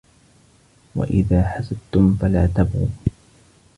[0.95, 2.87] وَإِذَا حَسَدْتُمْ فَلَا تَبْغُوا